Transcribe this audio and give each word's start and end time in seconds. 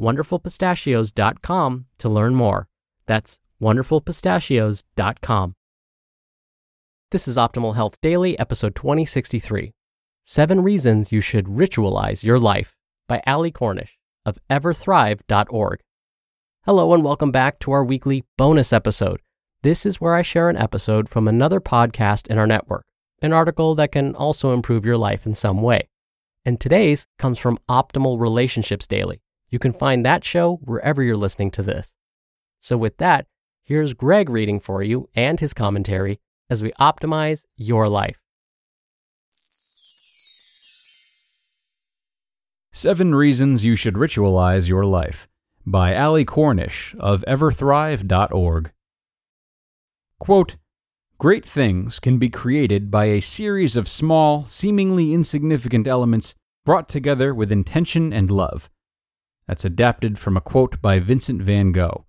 wonderfulpistachios.com 0.00 1.86
to 1.98 2.08
learn 2.08 2.34
more. 2.34 2.68
That's 3.06 3.38
wonderfulpistachios.com. 3.60 5.54
This 7.10 7.28
is 7.28 7.36
Optimal 7.36 7.74
Health 7.74 8.00
Daily, 8.00 8.38
episode 8.38 8.74
2063 8.74 9.72
Seven 10.24 10.62
Reasons 10.62 11.12
You 11.12 11.20
Should 11.20 11.46
Ritualize 11.46 12.24
Your 12.24 12.38
Life 12.38 12.74
by 13.08 13.22
Ali 13.26 13.50
Cornish 13.50 13.98
of 14.24 14.38
everthrive.org. 14.48 15.80
Hello, 16.64 16.94
and 16.94 17.04
welcome 17.04 17.32
back 17.32 17.58
to 17.58 17.72
our 17.72 17.84
weekly 17.84 18.24
bonus 18.38 18.72
episode. 18.72 19.20
This 19.62 19.84
is 19.84 20.00
where 20.00 20.14
I 20.14 20.22
share 20.22 20.48
an 20.48 20.56
episode 20.56 21.08
from 21.08 21.26
another 21.26 21.60
podcast 21.60 22.28
in 22.28 22.38
our 22.38 22.46
network, 22.46 22.84
an 23.20 23.32
article 23.32 23.74
that 23.74 23.92
can 23.92 24.14
also 24.14 24.54
improve 24.54 24.84
your 24.84 24.96
life 24.96 25.26
in 25.26 25.34
some 25.34 25.60
way. 25.60 25.88
And 26.44 26.60
today's 26.60 27.06
comes 27.18 27.38
from 27.38 27.58
Optimal 27.68 28.20
Relationships 28.20 28.86
Daily. 28.86 29.21
You 29.52 29.58
can 29.58 29.74
find 29.74 30.04
that 30.04 30.24
show 30.24 30.56
wherever 30.64 31.02
you're 31.02 31.14
listening 31.14 31.50
to 31.52 31.62
this. 31.62 31.94
So, 32.58 32.78
with 32.78 32.96
that, 32.96 33.26
here's 33.62 33.92
Greg 33.92 34.30
reading 34.30 34.58
for 34.58 34.82
you 34.82 35.10
and 35.14 35.38
his 35.38 35.52
commentary 35.52 36.20
as 36.48 36.62
we 36.62 36.72
optimize 36.80 37.44
your 37.54 37.86
life. 37.86 38.18
Seven 42.72 43.14
Reasons 43.14 43.62
You 43.62 43.76
Should 43.76 43.94
Ritualize 43.94 44.68
Your 44.68 44.86
Life 44.86 45.28
by 45.66 45.94
Ali 45.94 46.24
Cornish 46.24 46.96
of 46.98 47.22
everthrive.org. 47.28 48.72
Quote, 50.18 50.56
Great 51.18 51.44
things 51.44 52.00
can 52.00 52.16
be 52.16 52.30
created 52.30 52.90
by 52.90 53.04
a 53.04 53.20
series 53.20 53.76
of 53.76 53.86
small, 53.86 54.46
seemingly 54.48 55.12
insignificant 55.12 55.86
elements 55.86 56.34
brought 56.64 56.88
together 56.88 57.34
with 57.34 57.52
intention 57.52 58.14
and 58.14 58.30
love. 58.30 58.70
That's 59.46 59.64
adapted 59.64 60.18
from 60.18 60.36
a 60.36 60.40
quote 60.40 60.80
by 60.80 60.98
Vincent 60.98 61.42
van 61.42 61.72
Gogh. 61.72 62.06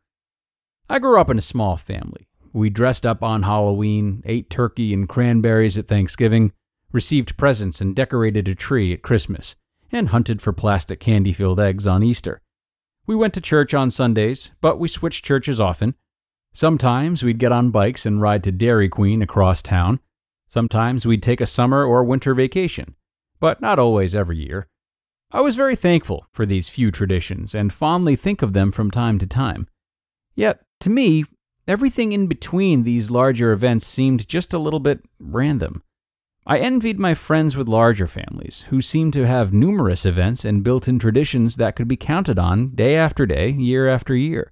I 0.90 1.00
grew 1.00 1.20
up 1.20 1.30
in 1.30 1.38
a 1.38 1.42
small 1.42 1.78
family. 1.78 2.28
We 2.52 2.70
dressed 2.70 3.06
up 3.06 3.24
on 3.24 3.44
Halloween, 3.44 4.22
ate 4.26 4.50
turkey 4.50 4.94
and 4.94 5.10
cranberries 5.10 5.78
at 5.78 5.88
Thanksgiving, 5.88 6.52
received 6.92 7.38
presents 7.38 7.82
and 7.82 7.96
decorated 7.96 8.48
a 8.48 8.56
tree 8.56 8.94
at 8.94 9.02
Christmas, 9.02 9.56
and 9.92 10.10
hunted 10.10 10.42
for 10.42 10.54
plastic 10.54 11.00
candy 11.00 11.34
filled 11.34 11.60
eggs 11.60 11.88
on 11.88 12.04
Easter. 12.04 12.42
We 13.08 13.16
went 13.16 13.34
to 13.34 13.42
church 13.42 13.74
on 13.74 13.92
Sundays, 13.92 14.52
but 14.62 14.80
we 14.80 14.88
switched 14.88 15.26
churches 15.26 15.60
often. 15.60 15.96
Sometimes 16.54 17.24
we'd 17.24 17.40
get 17.40 17.52
on 17.52 17.72
bikes 17.72 18.06
and 18.06 18.22
ride 18.22 18.44
to 18.44 18.52
Dairy 18.52 18.88
Queen 18.88 19.24
across 19.24 19.62
town. 19.62 20.00
Sometimes 20.48 21.06
we'd 21.06 21.24
take 21.24 21.42
a 21.42 21.48
summer 21.48 21.84
or 21.84 22.04
winter 22.04 22.36
vacation, 22.36 22.96
but 23.40 23.60
not 23.60 23.80
always 23.80 24.14
every 24.14 24.38
year. 24.38 24.68
I 25.36 25.42
was 25.42 25.56
very 25.56 25.76
thankful 25.76 26.28
for 26.32 26.46
these 26.46 26.70
few 26.70 26.92
traditions 26.92 27.56
and 27.56 27.74
fondly 27.74 28.16
think 28.16 28.44
of 28.44 28.54
them 28.54 28.72
from 28.72 28.92
time 28.92 29.18
to 29.18 29.26
time. 29.26 29.68
Yet, 30.36 30.62
to 30.82 30.92
me, 30.92 31.26
everything 31.68 32.12
in 32.12 32.28
between 32.28 32.84
these 32.84 33.10
larger 33.10 33.52
events 33.52 33.88
seemed 33.88 34.28
just 34.28 34.54
a 34.54 34.60
little 34.60 34.80
bit 34.80 35.04
random. 35.20 35.82
I 36.46 36.60
envied 36.60 37.00
my 37.00 37.16
friends 37.16 37.58
with 37.58 37.68
larger 37.68 38.06
families, 38.06 38.66
who 38.70 38.80
seemed 38.80 39.14
to 39.14 39.26
have 39.26 39.54
numerous 39.54 40.06
events 40.06 40.46
and 40.46 40.64
built 40.64 40.88
in 40.88 41.00
traditions 41.00 41.56
that 41.56 41.76
could 41.76 41.88
be 41.88 41.98
counted 41.98 42.38
on 42.38 42.76
day 42.76 42.96
after 42.96 43.26
day, 43.26 43.50
year 43.50 43.88
after 43.88 44.16
year. 44.16 44.52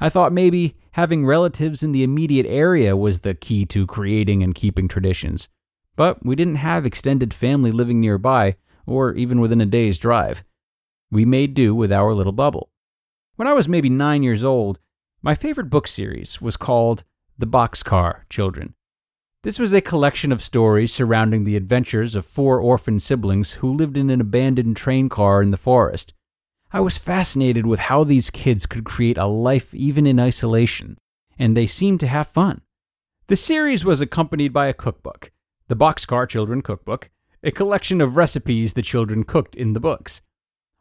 I 0.00 0.08
thought 0.08 0.32
maybe 0.32 0.74
having 0.92 1.26
relatives 1.26 1.84
in 1.84 1.92
the 1.92 2.02
immediate 2.02 2.46
area 2.46 2.96
was 2.96 3.20
the 3.20 3.34
key 3.34 3.66
to 3.66 3.86
creating 3.86 4.42
and 4.42 4.54
keeping 4.54 4.88
traditions. 4.88 5.48
But 5.94 6.24
we 6.24 6.34
didn't 6.34 6.56
have 6.56 6.86
extended 6.86 7.32
family 7.32 7.70
living 7.70 8.00
nearby, 8.00 8.56
or 8.88 9.14
even 9.14 9.40
within 9.40 9.60
a 9.60 9.66
day's 9.66 9.98
drive. 9.98 10.42
We 11.10 11.24
made 11.24 11.54
do 11.54 11.74
with 11.74 11.92
our 11.92 12.14
little 12.14 12.32
bubble. 12.32 12.70
When 13.36 13.48
I 13.48 13.52
was 13.52 13.68
maybe 13.68 13.88
nine 13.88 14.22
years 14.22 14.42
old, 14.42 14.78
my 15.22 15.34
favorite 15.34 15.70
book 15.70 15.86
series 15.86 16.40
was 16.40 16.56
called 16.56 17.04
The 17.38 17.46
Boxcar 17.46 18.22
Children. 18.30 18.74
This 19.44 19.58
was 19.58 19.72
a 19.72 19.80
collection 19.80 20.32
of 20.32 20.42
stories 20.42 20.92
surrounding 20.92 21.44
the 21.44 21.56
adventures 21.56 22.14
of 22.14 22.26
four 22.26 22.58
orphan 22.60 22.98
siblings 22.98 23.52
who 23.52 23.72
lived 23.72 23.96
in 23.96 24.10
an 24.10 24.20
abandoned 24.20 24.76
train 24.76 25.08
car 25.08 25.40
in 25.40 25.52
the 25.52 25.56
forest. 25.56 26.12
I 26.72 26.80
was 26.80 26.98
fascinated 26.98 27.64
with 27.64 27.80
how 27.80 28.04
these 28.04 28.30
kids 28.30 28.66
could 28.66 28.84
create 28.84 29.16
a 29.16 29.26
life 29.26 29.74
even 29.74 30.06
in 30.06 30.18
isolation, 30.18 30.98
and 31.38 31.56
they 31.56 31.66
seemed 31.66 32.00
to 32.00 32.06
have 32.08 32.26
fun. 32.26 32.62
The 33.28 33.36
series 33.36 33.84
was 33.84 34.00
accompanied 34.00 34.52
by 34.52 34.66
a 34.66 34.74
cookbook, 34.74 35.30
the 35.68 35.76
Boxcar 35.76 36.28
Children 36.28 36.62
Cookbook, 36.62 37.10
a 37.42 37.50
collection 37.50 38.00
of 38.00 38.16
recipes 38.16 38.74
the 38.74 38.82
children 38.82 39.24
cooked 39.24 39.54
in 39.54 39.72
the 39.72 39.80
books. 39.80 40.22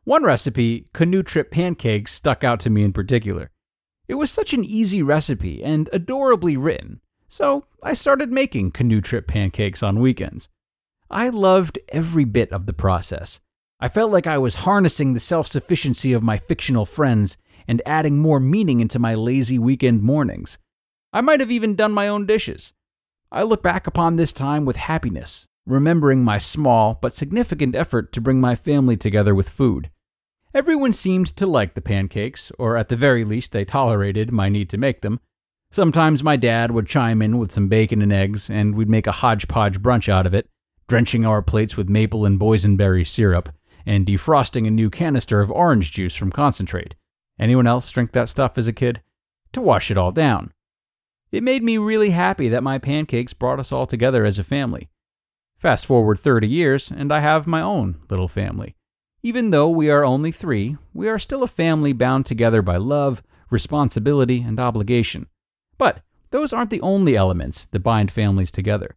One 0.03 0.23
recipe, 0.23 0.87
canoe 0.93 1.23
trip 1.23 1.51
pancakes, 1.51 2.13
stuck 2.13 2.43
out 2.43 2.59
to 2.61 2.69
me 2.69 2.83
in 2.83 2.93
particular. 2.93 3.51
It 4.07 4.15
was 4.15 4.31
such 4.31 4.53
an 4.53 4.63
easy 4.63 5.03
recipe 5.03 5.63
and 5.63 5.89
adorably 5.91 6.55
written, 6.55 7.01
so 7.27 7.65
I 7.83 7.93
started 7.93 8.31
making 8.31 8.71
canoe 8.71 9.01
trip 9.01 9.27
pancakes 9.27 9.83
on 9.83 9.99
weekends. 9.99 10.49
I 11.09 11.29
loved 11.29 11.79
every 11.89 12.23
bit 12.23 12.51
of 12.51 12.65
the 12.65 12.73
process. 12.73 13.41
I 13.79 13.89
felt 13.89 14.11
like 14.11 14.25
I 14.25 14.37
was 14.37 14.55
harnessing 14.55 15.13
the 15.13 15.19
self 15.19 15.47
sufficiency 15.47 16.13
of 16.13 16.23
my 16.23 16.37
fictional 16.37 16.85
friends 16.85 17.37
and 17.67 17.81
adding 17.85 18.17
more 18.17 18.39
meaning 18.39 18.79
into 18.79 18.97
my 18.97 19.13
lazy 19.13 19.59
weekend 19.59 20.01
mornings. 20.01 20.57
I 21.13 21.21
might 21.21 21.39
have 21.39 21.51
even 21.51 21.75
done 21.75 21.91
my 21.91 22.07
own 22.07 22.25
dishes. 22.25 22.73
I 23.31 23.43
look 23.43 23.61
back 23.61 23.87
upon 23.87 24.15
this 24.15 24.31
time 24.31 24.65
with 24.65 24.77
happiness, 24.77 25.47
remembering 25.67 26.23
my 26.23 26.37
small 26.37 26.97
but 27.01 27.13
significant 27.13 27.75
effort 27.75 28.13
to 28.13 28.21
bring 28.21 28.39
my 28.39 28.55
family 28.55 28.95
together 28.95 29.35
with 29.35 29.49
food. 29.49 29.89
Everyone 30.53 30.93
seemed 30.93 31.27
to 31.35 31.45
like 31.45 31.75
the 31.75 31.81
pancakes, 31.81 32.51
or 32.57 32.77
at 32.77 32.89
the 32.89 32.95
very 32.95 33.23
least, 33.23 33.51
they 33.51 33.65
tolerated 33.65 34.31
my 34.31 34.47
need 34.49 34.69
to 34.69 34.77
make 34.77 35.01
them. 35.01 35.19
Sometimes 35.69 36.23
my 36.23 36.37
dad 36.37 36.71
would 36.71 36.87
chime 36.87 37.21
in 37.21 37.37
with 37.37 37.51
some 37.51 37.67
bacon 37.67 38.01
and 38.01 38.13
eggs, 38.13 38.49
and 38.49 38.73
we'd 38.73 38.89
make 38.89 39.05
a 39.05 39.11
hodgepodge 39.11 39.81
brunch 39.81 40.07
out 40.07 40.25
of 40.25 40.33
it, 40.33 40.49
drenching 40.87 41.25
our 41.25 41.41
plates 41.41 41.75
with 41.75 41.89
maple 41.89 42.25
and 42.25 42.39
boysenberry 42.39 43.05
syrup, 43.05 43.49
and 43.85 44.05
defrosting 44.05 44.65
a 44.65 44.71
new 44.71 44.89
canister 44.89 45.41
of 45.41 45.51
orange 45.51 45.91
juice 45.91 46.15
from 46.15 46.31
concentrate. 46.31 46.95
Anyone 47.37 47.67
else 47.67 47.91
drink 47.91 48.13
that 48.13 48.29
stuff 48.29 48.57
as 48.57 48.67
a 48.67 48.73
kid? 48.73 49.01
To 49.51 49.61
wash 49.61 49.91
it 49.91 49.97
all 49.97 50.13
down. 50.13 50.53
It 51.29 51.43
made 51.43 51.61
me 51.61 51.77
really 51.77 52.11
happy 52.11 52.47
that 52.49 52.63
my 52.63 52.77
pancakes 52.77 53.33
brought 53.33 53.59
us 53.59 53.73
all 53.73 53.85
together 53.85 54.23
as 54.23 54.39
a 54.39 54.43
family. 54.45 54.89
Fast 55.57 55.85
forward 55.85 56.19
30 56.19 56.47
years, 56.47 56.91
and 56.91 57.11
I 57.11 57.19
have 57.19 57.47
my 57.47 57.61
own 57.61 57.99
little 58.09 58.27
family. 58.27 58.75
Even 59.23 59.49
though 59.49 59.69
we 59.69 59.89
are 59.89 60.05
only 60.05 60.31
three, 60.31 60.77
we 60.93 61.09
are 61.09 61.17
still 61.17 61.41
a 61.41 61.47
family 61.47 61.93
bound 61.93 62.25
together 62.25 62.61
by 62.61 62.77
love, 62.77 63.23
responsibility, 63.49 64.41
and 64.41 64.59
obligation. 64.59 65.27
But 65.77 66.01
those 66.29 66.53
aren't 66.53 66.69
the 66.69 66.81
only 66.81 67.15
elements 67.15 67.65
that 67.65 67.79
bind 67.79 68.11
families 68.11 68.51
together. 68.51 68.95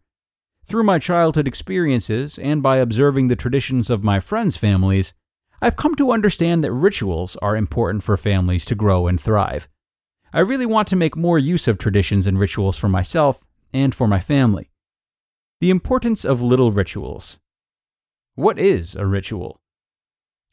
Through 0.64 0.84
my 0.84 0.98
childhood 0.98 1.48
experiences 1.48 2.38
and 2.38 2.62
by 2.62 2.76
observing 2.76 3.28
the 3.28 3.36
traditions 3.36 3.88
of 3.88 4.04
my 4.04 4.20
friends' 4.20 4.56
families, 4.56 5.14
I've 5.62 5.76
come 5.76 5.94
to 5.96 6.12
understand 6.12 6.62
that 6.62 6.72
rituals 6.72 7.36
are 7.36 7.56
important 7.56 8.02
for 8.02 8.16
families 8.16 8.64
to 8.66 8.74
grow 8.74 9.06
and 9.06 9.20
thrive. 9.20 9.68
I 10.32 10.40
really 10.40 10.66
want 10.66 10.88
to 10.88 10.96
make 10.96 11.16
more 11.16 11.38
use 11.38 11.66
of 11.66 11.78
traditions 11.78 12.26
and 12.26 12.38
rituals 12.38 12.76
for 12.76 12.88
myself 12.88 13.44
and 13.72 13.94
for 13.94 14.06
my 14.06 14.20
family. 14.20 14.69
The 15.60 15.70
importance 15.70 16.24
of 16.24 16.42
little 16.42 16.72
rituals. 16.72 17.38
What 18.34 18.58
is 18.58 18.94
a 18.94 19.06
ritual? 19.06 19.60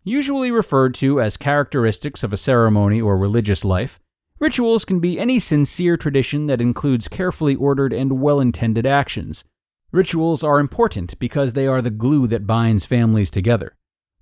Usually 0.04 0.52
referred 0.52 0.94
to 0.96 1.22
as 1.22 1.38
characteristics 1.38 2.24
of 2.24 2.34
a 2.34 2.38
ceremony 2.38 3.02
or 3.02 3.18
religious 3.18 3.66
life, 3.66 4.00
Rituals 4.40 4.86
can 4.86 5.00
be 5.00 5.20
any 5.20 5.40
sincere 5.40 5.98
tradition 5.98 6.46
that 6.46 6.62
includes 6.62 7.08
carefully 7.08 7.56
ordered 7.56 7.92
and 7.92 8.22
well 8.22 8.40
intended 8.40 8.86
actions. 8.86 9.44
Rituals 9.92 10.44
are 10.44 10.60
important 10.60 11.18
because 11.18 11.54
they 11.54 11.66
are 11.66 11.82
the 11.82 11.90
glue 11.90 12.28
that 12.28 12.46
binds 12.46 12.86
families 12.86 13.32
together. 13.32 13.76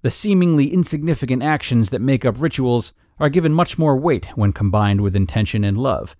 The 0.04 0.12
seemingly 0.12 0.72
insignificant 0.72 1.44
actions 1.44 1.90
that 1.90 2.00
make 2.00 2.24
up 2.24 2.40
rituals 2.40 2.94
are 3.20 3.28
given 3.28 3.52
much 3.52 3.78
more 3.78 3.98
weight 3.98 4.28
when 4.36 4.54
combined 4.54 5.02
with 5.02 5.18
intention 5.18 5.66
and 5.66 5.78
love. 5.78 6.16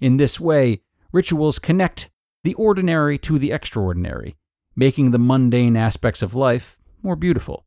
In 0.00 0.16
this 0.16 0.40
way, 0.40 0.80
rituals 1.12 1.58
connect 1.58 2.08
the 2.44 2.54
ordinary 2.54 3.16
to 3.18 3.38
the 3.38 3.52
extraordinary, 3.52 4.36
making 4.76 5.10
the 5.10 5.18
mundane 5.18 5.76
aspects 5.76 6.22
of 6.22 6.34
life 6.34 6.78
more 7.02 7.16
beautiful. 7.16 7.64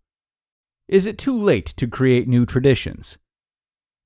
Is 0.88 1.08
it 1.08 1.18
too 1.18 1.38
late 1.38 1.66
to 1.78 1.88
create 1.88 2.28
new 2.28 2.46
traditions? 2.46 3.18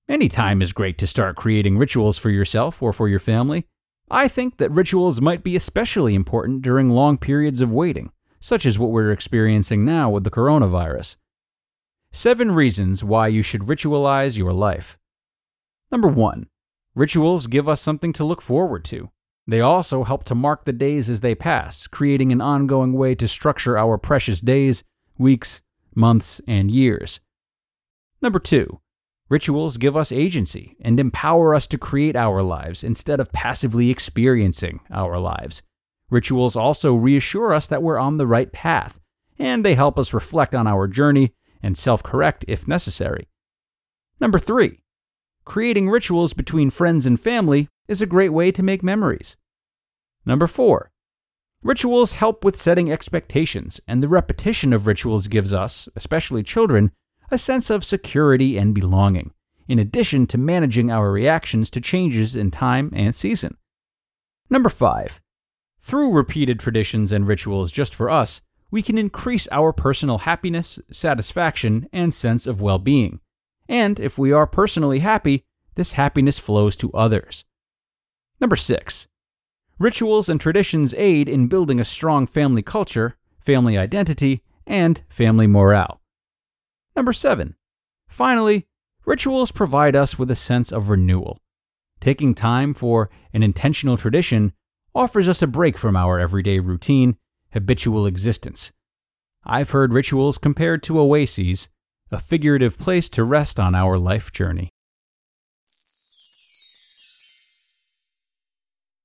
Any 0.07 0.29
time 0.29 0.61
is 0.61 0.73
great 0.73 0.97
to 0.99 1.07
start 1.07 1.35
creating 1.35 1.77
rituals 1.77 2.17
for 2.17 2.29
yourself 2.29 2.81
or 2.81 2.91
for 2.93 3.07
your 3.07 3.19
family. 3.19 3.67
I 4.09 4.27
think 4.27 4.57
that 4.57 4.71
rituals 4.71 5.21
might 5.21 5.43
be 5.43 5.55
especially 5.55 6.15
important 6.15 6.61
during 6.61 6.89
long 6.89 7.17
periods 7.17 7.61
of 7.61 7.71
waiting, 7.71 8.11
such 8.39 8.65
as 8.65 8.79
what 8.79 8.91
we're 8.91 9.11
experiencing 9.11 9.85
now 9.85 10.09
with 10.09 10.23
the 10.23 10.31
coronavirus. 10.31 11.17
Seven 12.13 12.51
reasons 12.51 13.03
why 13.03 13.27
you 13.27 13.43
should 13.43 13.61
ritualize 13.61 14.37
your 14.37 14.53
life. 14.53 14.97
Number 15.91 16.07
one, 16.07 16.47
rituals 16.95 17.47
give 17.47 17.69
us 17.69 17.81
something 17.81 18.13
to 18.13 18.25
look 18.25 18.41
forward 18.41 18.83
to. 18.85 19.11
They 19.47 19.61
also 19.61 20.03
help 20.03 20.23
to 20.25 20.35
mark 20.35 20.65
the 20.65 20.73
days 20.73 21.09
as 21.09 21.21
they 21.21 21.35
pass, 21.35 21.87
creating 21.87 22.31
an 22.31 22.41
ongoing 22.41 22.93
way 22.93 23.15
to 23.15 23.27
structure 23.27 23.77
our 23.77 23.97
precious 23.97 24.39
days, 24.41 24.83
weeks, 25.17 25.61
months, 25.95 26.41
and 26.47 26.69
years. 26.69 27.19
Number 28.21 28.39
two, 28.39 28.81
Rituals 29.31 29.77
give 29.77 29.95
us 29.95 30.11
agency 30.11 30.75
and 30.81 30.99
empower 30.99 31.55
us 31.55 31.65
to 31.65 31.77
create 31.77 32.17
our 32.17 32.43
lives 32.43 32.83
instead 32.83 33.21
of 33.21 33.31
passively 33.31 33.89
experiencing 33.89 34.81
our 34.91 35.17
lives. 35.19 35.63
Rituals 36.09 36.57
also 36.57 36.93
reassure 36.93 37.53
us 37.53 37.65
that 37.67 37.81
we're 37.81 37.97
on 37.97 38.17
the 38.17 38.27
right 38.27 38.51
path, 38.51 38.99
and 39.39 39.63
they 39.63 39.75
help 39.75 39.97
us 39.97 40.13
reflect 40.13 40.53
on 40.53 40.67
our 40.67 40.85
journey 40.85 41.33
and 41.63 41.77
self 41.77 42.03
correct 42.03 42.43
if 42.49 42.67
necessary. 42.67 43.29
Number 44.19 44.37
three, 44.37 44.83
creating 45.45 45.89
rituals 45.89 46.33
between 46.33 46.69
friends 46.69 47.05
and 47.05 47.17
family 47.17 47.69
is 47.91 48.01
a 48.01 48.07
great 48.07 48.29
way 48.29 48.51
to 48.53 48.63
make 48.63 48.81
memories. 48.81 49.35
Number 50.25 50.47
four, 50.47 50.91
rituals 51.61 52.13
help 52.13 52.45
with 52.45 52.57
setting 52.57 52.89
expectations, 52.89 53.81
and 53.85 54.01
the 54.01 54.07
repetition 54.07 54.71
of 54.71 54.87
rituals 54.87 55.27
gives 55.27 55.53
us, 55.53 55.89
especially 55.95 56.41
children, 56.41 56.91
a 57.29 57.37
sense 57.37 57.69
of 57.69 57.83
security 57.83 58.57
and 58.57 58.73
belonging, 58.73 59.33
in 59.67 59.77
addition 59.77 60.25
to 60.27 60.37
managing 60.37 60.89
our 60.89 61.11
reactions 61.11 61.69
to 61.71 61.81
changes 61.81 62.33
in 62.33 62.49
time 62.49 62.91
and 62.95 63.13
season. 63.13 63.57
Number 64.49 64.69
5. 64.69 65.19
Through 65.81 66.13
repeated 66.13 66.59
traditions 66.59 67.11
and 67.11 67.27
rituals 67.27 67.73
just 67.73 67.93
for 67.93 68.09
us, 68.09 68.41
we 68.69 68.81
can 68.81 68.97
increase 68.97 69.49
our 69.51 69.73
personal 69.73 70.19
happiness, 70.19 70.79
satisfaction, 70.91 71.89
and 71.91 72.13
sense 72.13 72.47
of 72.47 72.61
well 72.61 72.79
being. 72.79 73.19
And 73.67 73.99
if 73.99 74.17
we 74.17 74.31
are 74.31 74.47
personally 74.47 74.99
happy, 74.99 75.43
this 75.75 75.93
happiness 75.93 76.39
flows 76.39 76.77
to 76.77 76.91
others. 76.93 77.43
Number 78.41 78.55
6. 78.55 79.07
Rituals 79.77 80.27
and 80.27 80.41
traditions 80.41 80.95
aid 80.97 81.29
in 81.29 81.47
building 81.47 81.79
a 81.79 81.85
strong 81.85 82.25
family 82.25 82.63
culture, 82.63 83.15
family 83.39 83.77
identity, 83.77 84.41
and 84.65 85.03
family 85.09 85.45
morale. 85.45 86.01
Number 86.95 87.13
seven, 87.13 87.55
finally, 88.07 88.65
rituals 89.05 89.51
provide 89.51 89.95
us 89.95 90.17
with 90.17 90.31
a 90.31 90.35
sense 90.35 90.71
of 90.71 90.89
renewal. 90.89 91.39
Taking 91.99 92.33
time 92.33 92.73
for 92.73 93.11
an 93.31 93.43
intentional 93.43 93.95
tradition 93.95 94.53
offers 94.95 95.27
us 95.27 95.43
a 95.43 95.47
break 95.47 95.77
from 95.77 95.95
our 95.95 96.19
everyday 96.19 96.59
routine, 96.59 97.17
habitual 97.53 98.07
existence. 98.07 98.71
I've 99.43 99.69
heard 99.69 99.93
rituals 99.93 100.39
compared 100.39 100.81
to 100.83 100.99
oases, 100.99 101.69
a 102.11 102.19
figurative 102.19 102.77
place 102.79 103.07
to 103.09 103.23
rest 103.23 103.59
on 103.59 103.75
our 103.75 103.99
life 103.99 104.31
journey. 104.31 104.71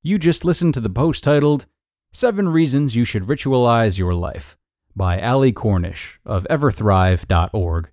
You 0.07 0.21
just 0.21 0.45
listened 0.45 0.73
to 0.75 0.81
the 0.81 0.89
post 0.89 1.25
titled, 1.25 1.67
Seven 2.13 2.49
Reasons 2.49 2.95
You 2.95 3.05
Should 3.05 3.25
Ritualize 3.25 3.99
Your 3.99 4.15
Life 4.15 4.57
by 4.95 5.21
Ali 5.21 5.51
Cornish 5.53 6.21
of 6.25 6.47
everthrive.org. 6.49 7.91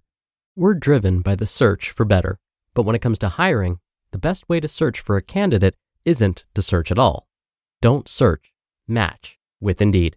We're 0.56 0.76
driven 0.76 1.22
by 1.22 1.34
the 1.34 1.48
search 1.48 1.90
for 1.90 2.06
better, 2.06 2.38
but 2.76 2.84
when 2.84 2.96
it 2.96 3.02
comes 3.02 3.18
to 3.18 3.30
hiring, 3.30 3.80
the 4.12 4.20
best 4.20 4.48
way 4.48 4.60
to 4.60 4.68
search 4.68 5.00
for 5.00 5.18
a 5.18 5.24
candidate 5.24 5.76
isn't 6.06 6.46
to 6.54 6.62
search 6.62 6.92
at 6.92 7.00
all. 7.00 7.26
Don't 7.82 8.08
search, 8.08 8.54
match 8.88 9.40
with 9.60 9.82
Indeed. 9.82 10.16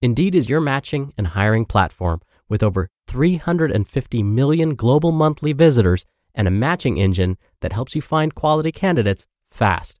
Indeed 0.00 0.34
is 0.34 0.48
your 0.48 0.62
matching 0.62 1.12
and 1.18 1.26
hiring 1.26 1.66
platform 1.66 2.22
with 2.48 2.62
over 2.62 2.88
350 3.08 4.22
million 4.22 4.74
global 4.74 5.12
monthly 5.12 5.52
visitors 5.52 6.06
and 6.34 6.48
a 6.48 6.50
matching 6.50 6.96
engine 6.96 7.36
that 7.60 7.74
helps 7.74 7.94
you 7.94 8.00
find 8.00 8.34
quality 8.34 8.72
candidates 8.72 9.26
fast. 9.50 10.00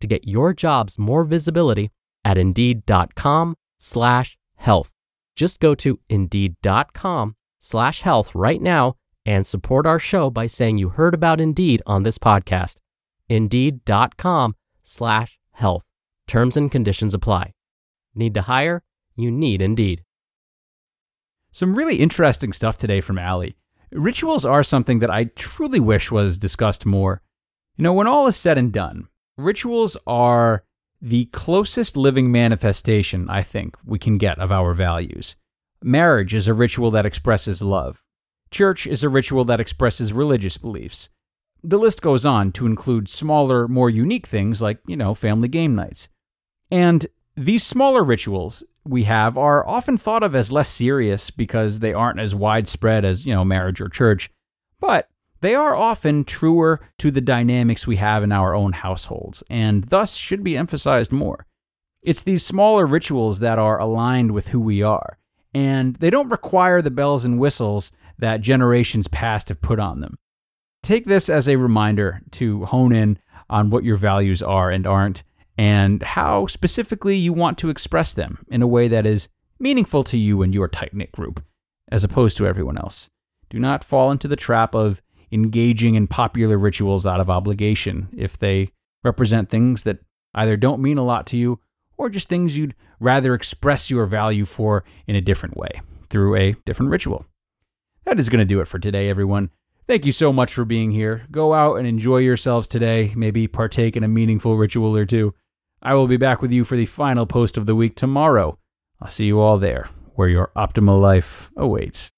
to 0.00 0.06
get 0.06 0.26
your 0.26 0.52
jobs 0.52 0.98
more 0.98 1.24
visibility 1.24 1.90
at 2.24 2.38
indeed.com 2.38 3.54
slash 3.78 4.36
health. 4.56 4.90
Just 5.36 5.60
go 5.60 5.74
to 5.76 5.98
indeed.com 6.08 7.36
slash 7.58 8.02
health 8.02 8.34
right 8.34 8.60
now 8.60 8.96
and 9.26 9.46
support 9.46 9.86
our 9.86 9.98
show 9.98 10.30
by 10.30 10.46
saying 10.46 10.78
you 10.78 10.90
heard 10.90 11.14
about 11.14 11.40
Indeed 11.40 11.82
on 11.86 12.02
this 12.02 12.18
podcast. 12.18 12.76
Indeed.com 13.28 14.56
slash 14.82 15.38
health. 15.52 15.84
Terms 16.26 16.56
and 16.56 16.70
conditions 16.70 17.14
apply. 17.14 17.52
Need 18.14 18.34
to 18.34 18.42
hire? 18.42 18.82
You 19.16 19.30
need 19.30 19.62
Indeed. 19.62 20.02
Some 21.52 21.74
really 21.74 21.96
interesting 21.96 22.52
stuff 22.52 22.76
today 22.76 23.00
from 23.00 23.18
Ali. 23.18 23.56
Rituals 23.92 24.44
are 24.44 24.62
something 24.62 25.00
that 25.00 25.10
I 25.10 25.24
truly 25.24 25.80
wish 25.80 26.10
was 26.10 26.38
discussed 26.38 26.86
more. 26.86 27.22
You 27.76 27.82
know, 27.82 27.92
when 27.92 28.06
all 28.06 28.26
is 28.26 28.36
said 28.36 28.56
and 28.56 28.72
done, 28.72 29.08
rituals 29.44 29.96
are 30.06 30.64
the 31.02 31.26
closest 31.26 31.96
living 31.96 32.30
manifestation, 32.30 33.28
I 33.28 33.42
think, 33.42 33.76
we 33.84 33.98
can 33.98 34.18
get 34.18 34.38
of 34.38 34.52
our 34.52 34.74
values. 34.74 35.36
Marriage 35.82 36.34
is 36.34 36.46
a 36.46 36.54
ritual 36.54 36.90
that 36.90 37.06
expresses 37.06 37.62
love. 37.62 38.02
Church 38.50 38.86
is 38.86 39.02
a 39.02 39.08
ritual 39.08 39.44
that 39.46 39.60
expresses 39.60 40.12
religious 40.12 40.58
beliefs. 40.58 41.08
The 41.62 41.78
list 41.78 42.02
goes 42.02 42.26
on 42.26 42.52
to 42.52 42.66
include 42.66 43.08
smaller, 43.08 43.68
more 43.68 43.90
unique 43.90 44.26
things 44.26 44.60
like, 44.60 44.80
you 44.86 44.96
know, 44.96 45.14
family 45.14 45.48
game 45.48 45.74
nights. 45.74 46.08
And 46.70 47.06
these 47.36 47.64
smaller 47.64 48.02
rituals 48.02 48.62
we 48.84 49.04
have 49.04 49.36
are 49.36 49.66
often 49.66 49.96
thought 49.96 50.22
of 50.22 50.34
as 50.34 50.52
less 50.52 50.68
serious 50.68 51.30
because 51.30 51.80
they 51.80 51.92
aren't 51.92 52.20
as 52.20 52.34
widespread 52.34 53.04
as, 53.04 53.26
you 53.26 53.34
know, 53.34 53.44
marriage 53.44 53.80
or 53.80 53.88
church. 53.88 54.30
But 54.80 55.08
they 55.40 55.54
are 55.54 55.74
often 55.74 56.24
truer 56.24 56.80
to 56.98 57.10
the 57.10 57.20
dynamics 57.20 57.86
we 57.86 57.96
have 57.96 58.22
in 58.22 58.32
our 58.32 58.54
own 58.54 58.72
households, 58.72 59.42
and 59.48 59.84
thus 59.84 60.14
should 60.14 60.44
be 60.44 60.56
emphasized 60.56 61.12
more. 61.12 61.46
It's 62.02 62.22
these 62.22 62.44
smaller 62.44 62.86
rituals 62.86 63.40
that 63.40 63.58
are 63.58 63.78
aligned 63.78 64.32
with 64.32 64.48
who 64.48 64.60
we 64.60 64.82
are, 64.82 65.18
and 65.54 65.96
they 65.96 66.10
don't 66.10 66.30
require 66.30 66.82
the 66.82 66.90
bells 66.90 67.24
and 67.24 67.38
whistles 67.38 67.92
that 68.18 68.40
generations 68.40 69.08
past 69.08 69.48
have 69.48 69.60
put 69.60 69.78
on 69.78 70.00
them. 70.00 70.18
Take 70.82 71.06
this 71.06 71.28
as 71.28 71.48
a 71.48 71.56
reminder 71.56 72.22
to 72.32 72.64
hone 72.66 72.92
in 72.92 73.18
on 73.48 73.70
what 73.70 73.84
your 73.84 73.96
values 73.96 74.42
are 74.42 74.70
and 74.70 74.86
aren't, 74.86 75.22
and 75.58 76.02
how 76.02 76.46
specifically 76.46 77.16
you 77.16 77.32
want 77.32 77.58
to 77.58 77.68
express 77.68 78.14
them 78.14 78.44
in 78.48 78.62
a 78.62 78.66
way 78.66 78.88
that 78.88 79.04
is 79.04 79.28
meaningful 79.58 80.04
to 80.04 80.16
you 80.16 80.42
and 80.42 80.54
your 80.54 80.68
tight 80.68 80.94
knit 80.94 81.12
group, 81.12 81.44
as 81.90 82.04
opposed 82.04 82.38
to 82.38 82.46
everyone 82.46 82.78
else. 82.78 83.10
Do 83.50 83.58
not 83.58 83.84
fall 83.84 84.10
into 84.10 84.28
the 84.28 84.36
trap 84.36 84.74
of 84.74 85.02
engaging 85.32 85.94
in 85.94 86.06
popular 86.06 86.58
rituals 86.58 87.06
out 87.06 87.20
of 87.20 87.30
obligation 87.30 88.08
if 88.16 88.38
they 88.38 88.70
represent 89.04 89.48
things 89.48 89.84
that 89.84 89.98
either 90.34 90.56
don't 90.56 90.82
mean 90.82 90.98
a 90.98 91.04
lot 91.04 91.26
to 91.26 91.36
you 91.36 91.60
or 91.96 92.08
just 92.08 92.28
things 92.28 92.56
you'd 92.56 92.74
rather 92.98 93.34
express 93.34 93.90
your 93.90 94.06
value 94.06 94.44
for 94.44 94.84
in 95.06 95.16
a 95.16 95.20
different 95.20 95.56
way 95.56 95.80
through 96.08 96.36
a 96.36 96.54
different 96.64 96.90
ritual. 96.90 97.26
That 98.04 98.18
is 98.18 98.28
going 98.28 98.40
to 98.40 98.44
do 98.44 98.60
it 98.60 98.68
for 98.68 98.78
today, 98.78 99.08
everyone. 99.08 99.50
Thank 99.86 100.06
you 100.06 100.12
so 100.12 100.32
much 100.32 100.52
for 100.52 100.64
being 100.64 100.90
here. 100.90 101.26
Go 101.30 101.52
out 101.52 101.74
and 101.74 101.86
enjoy 101.86 102.18
yourselves 102.18 102.68
today. 102.68 103.12
Maybe 103.16 103.48
partake 103.48 103.96
in 103.96 104.04
a 104.04 104.08
meaningful 104.08 104.56
ritual 104.56 104.96
or 104.96 105.04
two. 105.04 105.34
I 105.82 105.94
will 105.94 106.06
be 106.06 106.16
back 106.16 106.42
with 106.42 106.52
you 106.52 106.64
for 106.64 106.76
the 106.76 106.86
final 106.86 107.26
post 107.26 107.56
of 107.56 107.66
the 107.66 107.74
week 107.74 107.96
tomorrow. 107.96 108.58
I'll 109.00 109.10
see 109.10 109.24
you 109.24 109.40
all 109.40 109.58
there, 109.58 109.88
where 110.14 110.28
your 110.28 110.52
optimal 110.54 111.00
life 111.00 111.50
awaits. 111.56 112.10